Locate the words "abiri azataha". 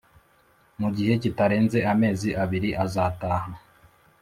2.43-3.51